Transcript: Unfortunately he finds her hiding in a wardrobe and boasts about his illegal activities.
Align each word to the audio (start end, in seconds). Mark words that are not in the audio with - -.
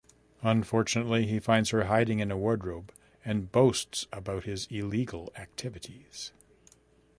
Unfortunately 0.41 1.27
he 1.27 1.37
finds 1.39 1.69
her 1.69 1.83
hiding 1.83 2.21
in 2.21 2.31
a 2.31 2.35
wardrobe 2.35 2.91
and 3.23 3.51
boasts 3.51 4.07
about 4.11 4.45
his 4.45 4.65
illegal 4.71 5.31
activities. 5.35 6.31